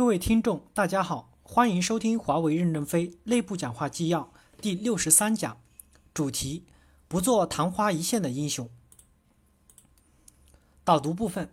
[0.00, 5.60] 各位听众，大家好，欢迎收听华为任正非内部讲话纪要第六十三讲，
[6.14, 6.64] 主题：
[7.06, 8.70] 不做昙花一现的英雄。
[10.84, 11.50] 导读部分，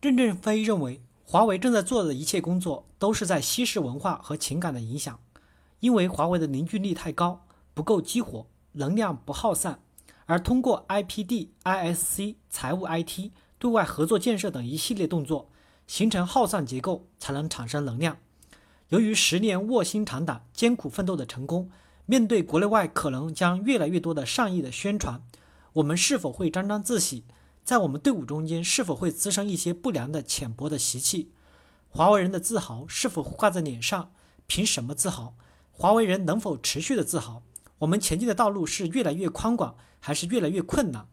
[0.00, 5.20] 任正非认为，华为正在做的一切工作都是在稀释文化和情感的影响，
[5.80, 7.44] 因为华为的凝聚力太高，
[7.74, 9.82] 不够激活，能量不耗散，
[10.24, 15.50] 而通过 IPD、ISC、财务 IT、对外合作建设等一系列动作。
[15.88, 18.18] 形成耗散结构，才能产生能量。
[18.90, 21.70] 由于十年卧薪尝胆、艰苦奋斗的成功，
[22.06, 25.22] 面对国内外可能将越来越多的善意的宣传，
[25.72, 27.24] 我们是否会沾沾自喜？
[27.64, 31.32] 在我们队伍中间，是否会滋生一些不良的浅薄的习气？
[31.90, 34.12] 华为人的自豪是否挂在脸上？
[34.46, 35.34] 凭什么自豪？
[35.72, 37.42] 华为人能否持续的自豪？
[37.78, 41.08] 我们前进的道路是越来越宽广，还是越来越困难？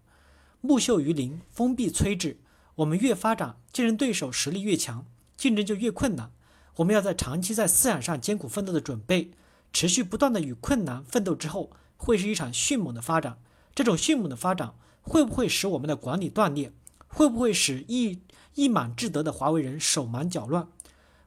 [0.62, 2.40] 木秀于林，风必摧之。
[2.76, 5.06] 我们越发展，竞争对手实力越强，
[5.38, 6.32] 竞争就越困难。
[6.76, 9.32] 我们要在长期在思想上艰苦奋斗的准备，
[9.72, 13.38] 持续不断的与困难奋斗之后，会是一场迅猛的发展。
[13.74, 16.74] 这种迅猛的发展会不会使我们的管理断裂？
[17.08, 18.20] 会不会使一
[18.56, 20.68] 一满志得的华为人手忙脚乱，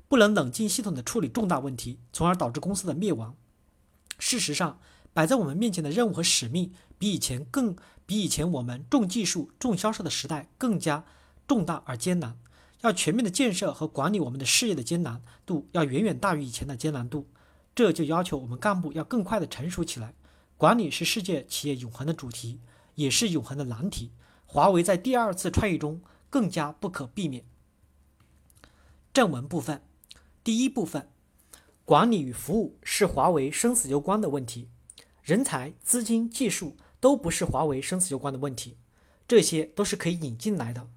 [0.06, 3.34] 不能冷静系统的处理重大问题，从而导致公司的灭亡？
[4.18, 4.78] 事实上，
[5.14, 7.74] 摆在我们面前的任务和使命，比以前更
[8.04, 11.06] 比以前我们重技术、重销售的时代更加。
[11.48, 12.38] 重大而艰难，
[12.82, 17.26] 要全面的建设和管理我们的事业的艰难度要远远大于以前的艰难度，
[17.74, 20.14] 这就要求我们干部要更快的成熟起来。
[20.58, 22.60] 管理是世界企业永恒的主题，
[22.96, 24.12] 也是永恒的难题。
[24.44, 27.44] 华为在第二次创业中更加不可避免。
[29.12, 29.82] 正文部分，
[30.44, 31.08] 第一部分，
[31.84, 34.68] 管理与服务是华为生死攸关的问题，
[35.22, 38.76] 人才、资金、技术都不是华为生死攸关的问题，
[39.26, 40.88] 这些都是可以引进来的。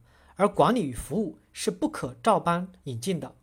[0.41, 3.35] 而管理与服务是不可照搬引进的，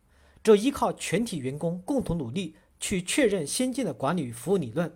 [0.42, 4.92] 只有依靠全体员工共同努力，去确认先进的管理与服务理论，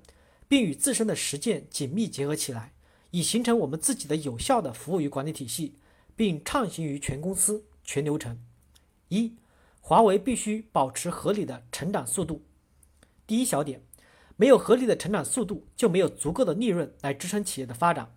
[0.48, 2.72] 并与自身的实践紧密结合起来，
[3.12, 5.76] 以形成我们自己的有效的服务与管理体系，
[6.16, 8.36] 并畅行于全公司全流程。
[9.06, 9.36] 一，
[9.80, 12.42] 华为必须保持合理的成长速度。
[13.28, 13.80] 第一小点，
[14.34, 18.12] 没有合理的成长速度，就没有足够的利润来支撑企业的发展。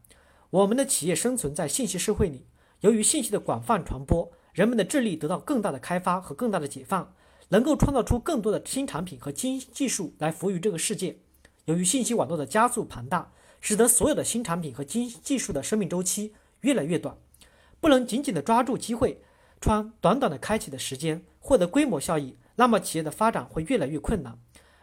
[0.50, 2.48] 我们的企业生存在信息社会里。
[2.82, 7.14] 由于信息的广泛传播，人们的智力得到更大的开发和更大的解放，
[7.50, 11.18] 能够创造出更多的新产品和新技术来服务于这个世界。
[11.66, 17.18] 由于信息网络的加速庞大，使得所有的新产品和新技术的生命周期越来越短，
[17.80, 19.22] 不能紧紧地抓住机会，
[19.60, 24.38] 穿短短的开启的时间获得规模效益，那么企业的发展会越来越困难。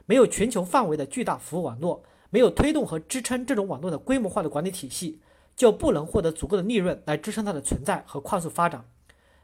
[0.06, 5.20] 没有全球范围的巨大服务网络，没有推动和支撑这种网络的规模化的管理体系。
[5.56, 8.84] 就不能获得足够的利润来支撑它的存在和快速发展，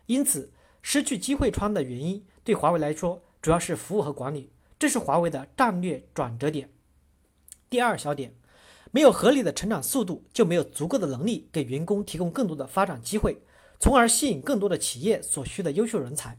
[0.06, 0.52] 因此
[0.82, 6.70] 失去机会窗的原因对华为来说主要是服务和管理，这是华为的战略转折点。
[7.70, 8.34] 第二小点，
[8.90, 13.42] 没有合理的成长速度，就没有足够的能力给员工提供更多的发展机会，
[13.78, 16.38] 从而吸引更多的企业所需的优秀人才。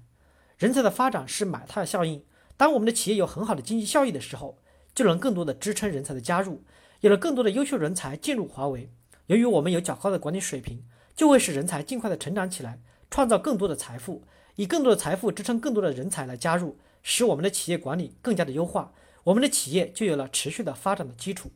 [0.58, 2.26] 人才的发展是买太效应，
[2.58, 4.58] 当我们的企业有很好的经济效益的时候，
[4.94, 6.64] 就能更多的支撑人才的加入，
[7.02, 8.90] 有了更多的优秀人才进入华为。
[9.30, 10.84] 由于我们有较高的管理水平，
[11.16, 12.80] 就会使人才尽快的成长起来，
[13.12, 14.24] 创造更多的财富，
[14.56, 18.92] 以更多的财富支撑更多的人才来加入，使我们的企业管理更加的优化，
[19.26, 21.52] 我们的企业就有了持续的发展的基础。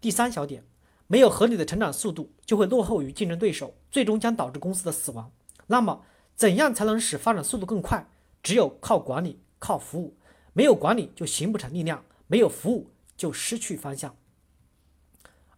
[0.00, 0.64] 第三小点，
[1.06, 5.30] 没有合理的成长速度，就会落后于竞争对手，最终将导致公司的死亡。
[5.68, 6.04] 那么，
[6.34, 8.08] 怎样才能使发展速度更快？
[8.42, 10.16] 只有靠管理，靠服务。
[10.52, 14.16] 没有管理就形不成力量，没有服务就失去方向。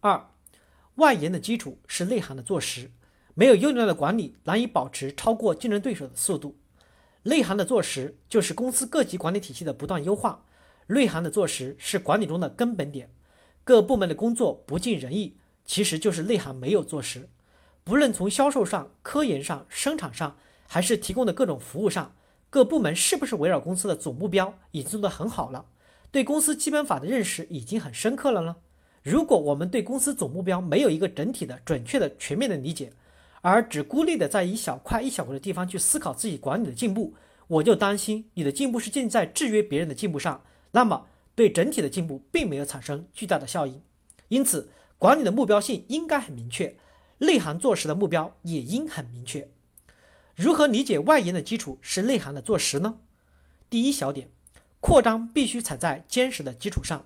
[0.01, 0.29] 二。
[0.99, 2.91] 外延的基础是内涵的坐实，
[3.33, 6.57] 没有优良的管理，难以保持超过竞争对手的速度。
[7.23, 10.45] 内涵的坐实就是公司各级管理体系的不断优化，
[10.87, 13.09] 内涵的坐实是管理中的根本点。
[13.63, 17.29] 各部门的工作不尽人意，其实就是内涵没有坐实。
[17.83, 22.15] 不论从销售上、科研上、生产上，还是提供的各种服务上，
[22.49, 25.65] 各部门是不是围绕公司的总目标已经做得很好了？
[26.11, 28.55] 对公司基本法的认识已经很深刻了呢？
[29.01, 32.91] 如果我们对公司总目标没有一个整体的、准确的、全面的理解，
[33.41, 37.13] 而只孤立的在一小块一小块的地方去思考自己管理的进步，
[37.47, 43.81] 我就担心你的进步是建在制约别人的进步上，那么对整体的进步并没有产生巨大的效应。
[44.27, 46.75] 因此，管理的目标性应该很明确，
[47.19, 49.49] 内涵做实的目标也应很明确。
[50.35, 52.99] 如何理解外延的基础是内涵的做实呢？
[53.69, 54.29] 第一小点，
[54.79, 57.05] 扩张必须踩在坚实的基础上。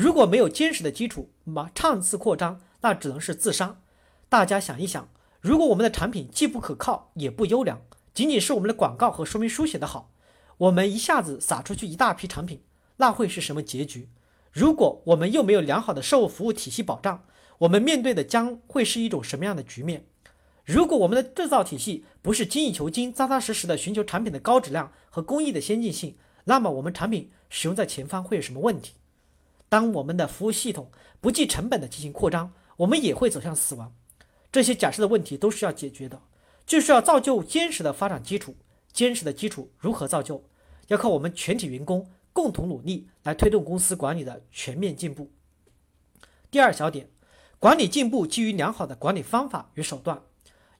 [0.00, 3.82] 如果没有坚实的基础，那么畅次扩张，那只能是自杀。
[4.30, 5.10] 大家想一想，
[5.42, 7.82] 如果我们的产品既不可靠也不优良，
[8.14, 10.10] 仅仅是我们的广告和说明书写得好，
[10.56, 12.62] 我们一下子撒出去一大批产品，
[12.96, 14.08] 那会是什么结局？
[14.50, 17.24] 如果我们又没有良好的售后服务体系保障，
[17.58, 20.06] 我们面对的将会是一种什么样的局面？
[20.64, 28.94] 如果我们的制造体系不是精益求精、扎扎实实的寻求产品的高质量和工艺的先进性，那么我们产品使用在前方会有什么问题？
[29.70, 30.90] 当我们的服务系统
[31.20, 33.94] 不计成本的进行扩张，我们也会走向死亡。
[34.52, 36.20] 这些假设的问题都是要解决的，
[36.66, 38.54] 就是要造就坚实的发展基础。
[38.92, 40.42] 坚实的基础如何造就？
[40.88, 45.30] 要靠我们全体员工共同努力来推动公司管理的全面进步。
[46.50, 47.08] 第二小点，
[47.60, 50.20] 管理进步基于良好的管理方法与手段。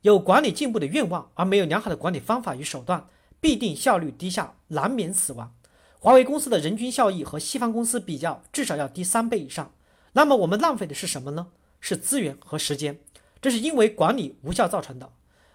[0.01, 3.07] 有管理进步的愿望而没有良好的管理方法与手段，
[3.41, 5.55] 必定效率低下，难免死亡。
[6.03, 9.75] 华为公司的人均效益和西方公司比较，至少要低三倍以上。
[10.13, 11.49] 那么我们浪费的是什么呢？
[11.79, 13.01] 是资源和时间。
[13.43, 15.13] 这是因为管理无效造成的。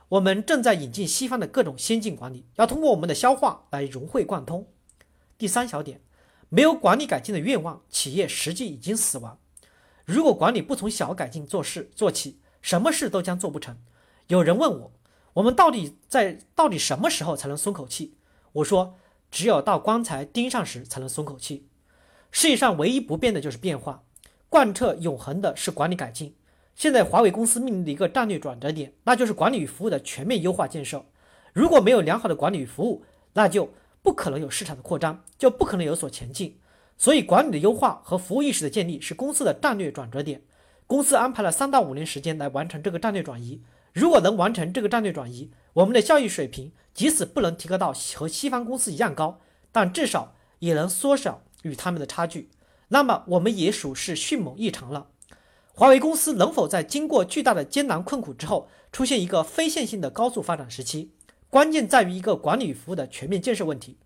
[0.10, 4.68] 我们正在引进西方的各种先进管理，要通过我们的消化来融会贯通。
[5.36, 6.00] 第三小点，
[6.50, 9.40] 没有管理改进的愿望，企业实际已经死亡。
[10.06, 13.76] 如果管理不从小改进做事做起，什么事都将做不成。
[14.28, 14.92] 有人问我，
[15.34, 18.14] 我们到底在到底什么时候才能松口气？
[18.54, 18.96] 我说，
[19.36, 21.68] 只有到棺材钉上时才能松口气。
[22.32, 24.04] 世界上唯一不变的就是变化，
[24.48, 26.34] 贯彻永恒的是管理改进。
[26.74, 31.04] 现在华为公司面临的一个战略转折点，那就是管理与服务的全面优化建设。
[31.52, 33.04] 如果没有良好的管理与服务，
[33.34, 36.58] 那就不可能有市场的扩张，就不可能有所前进。
[36.98, 40.44] 所以，管理的优化和服务意识的建立是公司的战略转折点。
[40.88, 43.62] 公司安排了三到五年时间来完成这个战略转移。
[43.92, 49.42] 如果能完成这个战略转移，我们的效益水平即使不能提高到和西方公司一样高，
[49.74, 52.50] 但至少也能缩小与他们的差距。
[52.88, 55.08] 那么，我们也属是迅猛异常了。
[55.74, 61.12] 华为公司能否在经过巨大的艰难困苦之后，出现一个非线性的高速发展时期？
[61.50, 63.98] 关键在于一个管理与服务的全面建设问题。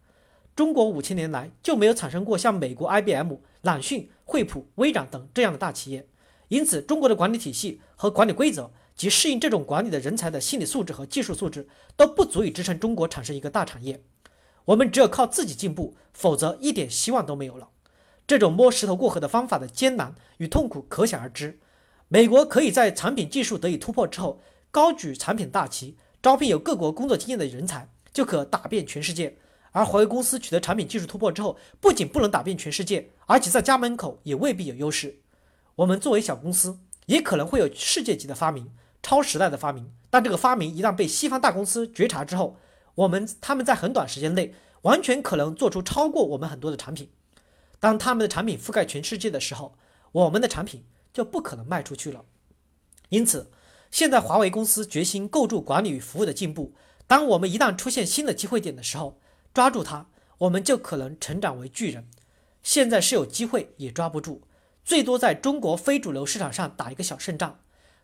[0.55, 6.07] 中国五千年来就没有产生过像美国 IBM、朗讯、惠普、微软等这样的大企业，
[6.47, 14.03] 因此中国的管理体系和管理规则及适应这种管理的人才的心理素质和技术素质都不足以支撑中国产生一个大产业。
[14.65, 17.69] 我们只有靠自己进步，否则一点希望都没有了。
[18.27, 21.59] 这种摸石头过河的方法的艰难与痛苦可想而知。
[22.09, 29.37] 美国可以在产品技术得以突破之后，高举产品大旗，招聘有各国工作经验的人才，就可打遍全世界。
[29.71, 35.21] 而华为公司取得产品技术突破之后，不仅不能打遍全世界，而且在家门口也未必有优势。
[35.77, 38.69] 我们作为小公司，也可能会有世界级的发明、
[39.01, 42.57] 超时代的发明，但这个发明一旦被西方大公司觉察之后，
[42.95, 47.09] 我们他们在很短时间内完全可能做出超过我们很多的产品。
[47.79, 49.77] 当他们的产品覆盖全世界的时候，
[50.11, 52.25] 我们的产品就不可能卖出去了。
[53.09, 53.49] 因此，
[53.89, 56.73] 现在华为公司决心构筑管理与服务的进步。
[57.07, 59.19] 当我们一旦出现新的机会点的时候，
[59.53, 60.07] 抓住它，
[60.39, 62.07] 我们就可能成长为巨人。
[62.61, 64.41] 现在是有机会，也抓不住，
[64.83, 67.59] 最多在中国非主流市场上打一个小胜仗。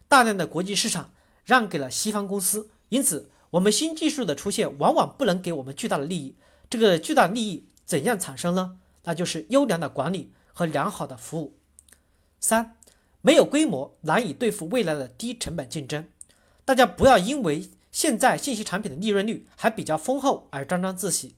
[0.07, 1.11] 大量的国际市场
[1.43, 6.35] 让给了西方公司，因此我们新技术的出现往往不能给我们巨大的利益。
[6.69, 8.77] 这个巨大利益怎样产生呢？
[9.03, 11.57] 那就是优良的管理和良好的服务。
[12.39, 12.75] 三，
[13.21, 16.07] 没有规模难以对付未来的低成本竞争。
[16.63, 21.35] 大家不要因为现在信息产品的利润率还比较丰厚而沾沾自喜。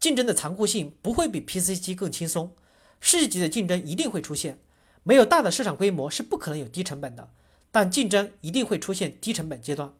[0.00, 2.52] 竞争的残酷性不会比 PC 机更轻松，
[2.98, 4.58] 世界级的竞争一定会出现。
[5.04, 7.28] 没有大的市场规模是不可能有低成本的，
[7.72, 9.92] 但竞争一定会出现低成本阶段。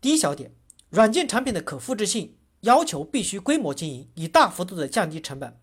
[0.00, 0.52] 第一小点，
[0.88, 2.36] 软件产品的可复制性。
[2.62, 5.56] 要求必须规模经营，以大幅度的降低成本。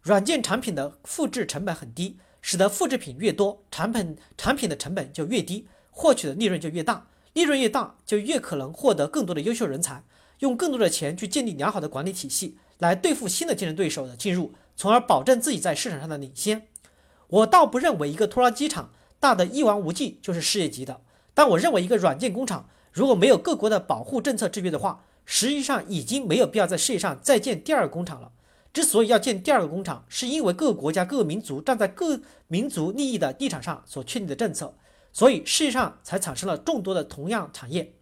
[0.00, 7.08] 软件产品的复制成本很低，使得复制品越多，产品产品的成本就越低，获取的利润就越大。
[7.32, 10.04] 利润越大，就越可能获得更多的优秀人才，
[10.38, 16.68] 用更多的钱去建立良好的管理体系，来对付新的竞争对手的进入，从而保证自己在市场上的领先。
[17.26, 21.00] 我倒不认为一个拖拉机厂大的一望无际就是世界级的，
[21.34, 28.32] 但我认为一个软件工厂如果没有各国的保护政策制约的话，实际上已经没有必要在世界上再建第二个工厂了。
[28.72, 34.74] 之所以要建第二个工厂，是因为各个国家、各个民族站在各民族利益的立场上所确定的政策，
[35.12, 37.94] 所以世界上才产生了众多的同样产业。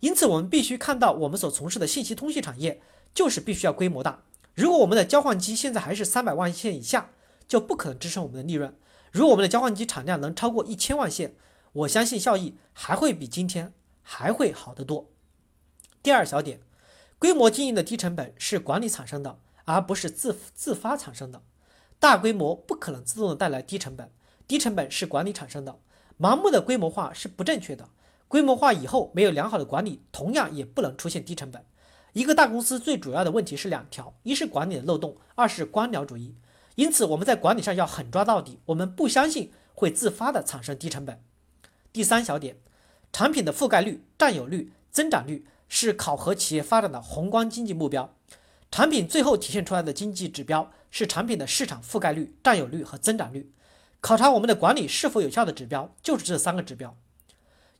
[0.00, 2.82] 因此，我们必须看到，我们所从事的信息通信产业
[3.14, 4.22] 就是必须要规模大。
[4.54, 7.10] 如果我们的交换机现在还是三百万线以下，
[7.48, 8.74] 就不可能支撑我们的利润。
[9.12, 11.34] 如果我们的交换机产量能超过一千万线，
[11.72, 15.10] 我相信效益还会比今天还会好得多。
[16.02, 16.60] 第二小点，
[17.18, 21.42] 规模经营的低成本是管理产生的，而不是自自发产生的。
[22.00, 24.10] 大规模不可能自动的带来低成本，
[24.48, 25.78] 低成本是管理产生的。
[26.18, 27.90] 盲目的规模化是不正确的，
[28.28, 31.62] 规模化以后没有良好的管理，同样也不能出现低成本。
[32.14, 36.34] 一个大公司最主要的问题是两条：一是管理的漏洞，二是官僚主义。
[36.76, 38.58] 因此，我们在管理上要狠抓到底。
[38.66, 41.22] 我们不相信会自发的产生低成本。
[41.92, 42.56] 第三小点，
[43.12, 48.14] 产品的覆盖率、占有率、增长率是考核企业发展的宏观经济目标。
[48.70, 53.52] 产品最后体现出来的经济指标是产品的市场覆盖率、占有率和增长率。
[54.00, 56.96] 考察我们的管理是否有效的指标就是这三个指标。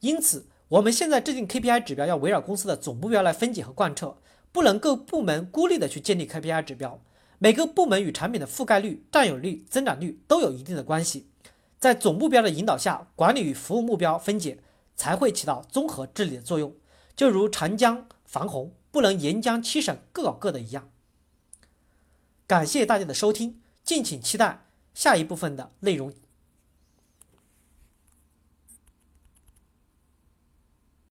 [0.00, 4.18] 因此，我们现在制定 KPI 指标要围绕公司的总目标来分解和贯彻，
[4.52, 7.00] 不能够部门孤立的去建立 KPI 指标。
[7.42, 11.26] 每个部门与产品的覆盖率、占有率、增长率都有一定的关系，
[11.76, 14.60] 在总目标的引导下，管理与服务目标分解
[14.94, 16.76] 才会起到综合治理的作用。
[17.16, 20.88] 就如长江防洪不能沿江七省各搞各的一样。
[22.46, 26.12] 感谢大家的收听，敬请期待下一部分的内容